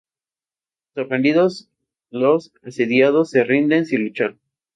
[0.95, 1.69] Sorprendidos,
[2.09, 4.35] los asediados se rinden sin luchar.